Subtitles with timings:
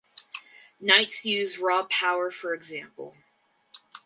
[0.79, 3.15] Knights use raw power for example.